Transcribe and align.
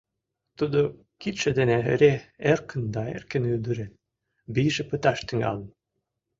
Тудо 0.57 0.79
кидше 1.21 1.49
дене 1.59 1.77
эре 1.93 2.13
эркын 2.51 2.83
да 2.93 3.01
эркын 3.15 3.43
удырен; 3.55 3.91
вийже 4.53 4.83
пыташ 4.89 5.19
тӱҥалын. 5.27 5.69